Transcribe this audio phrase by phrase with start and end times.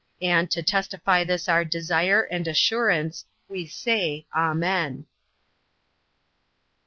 [0.23, 5.05] And, to testify this our desire and assurance, we say, Amen.